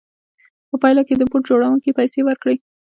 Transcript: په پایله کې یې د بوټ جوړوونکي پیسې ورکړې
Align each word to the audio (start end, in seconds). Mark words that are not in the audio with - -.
په 0.69 0.75
پایله 0.81 1.01
کې 1.07 1.13
یې 1.15 1.19
د 1.19 1.23
بوټ 1.31 1.41
جوړوونکي 1.49 1.95
پیسې 1.99 2.19
ورکړې 2.23 2.55